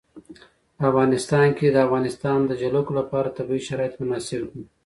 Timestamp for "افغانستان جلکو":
1.87-2.91